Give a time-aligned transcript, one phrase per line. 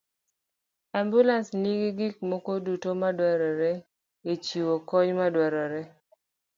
[0.99, 3.71] Ambulans nigi gik moko duto madwarore
[4.31, 5.81] e chiwo kony madwarore.